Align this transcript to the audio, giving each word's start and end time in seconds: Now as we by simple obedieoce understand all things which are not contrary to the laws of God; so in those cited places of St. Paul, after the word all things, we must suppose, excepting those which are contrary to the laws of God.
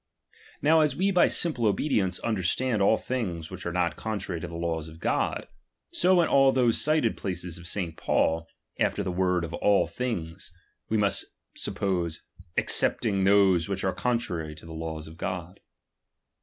Now 0.63 0.79
as 0.81 0.95
we 0.95 1.11
by 1.11 1.27
simple 1.27 1.71
obedieoce 1.71 2.23
understand 2.23 2.81
all 2.81 2.97
things 2.97 3.51
which 3.51 3.67
are 3.67 3.71
not 3.71 3.97
contrary 3.97 4.41
to 4.41 4.47
the 4.47 4.55
laws 4.55 4.87
of 4.87 4.99
God; 4.99 5.47
so 5.91 6.19
in 6.23 6.53
those 6.55 6.81
cited 6.81 7.15
places 7.15 7.59
of 7.59 7.67
St. 7.67 7.95
Paul, 7.95 8.47
after 8.79 9.03
the 9.03 9.11
word 9.11 9.45
all 9.53 9.85
things, 9.85 10.51
we 10.89 10.97
must 10.97 11.25
suppose, 11.55 12.23
excepting 12.57 13.23
those 13.23 13.69
which 13.69 13.83
are 13.83 13.93
contrary 13.93 14.55
to 14.55 14.65
the 14.65 14.73
laws 14.73 15.05
of 15.05 15.17
God. 15.17 15.59